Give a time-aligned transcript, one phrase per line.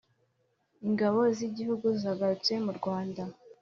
[0.87, 3.21] ingabo z'igihugu, zagarutse mu rwanda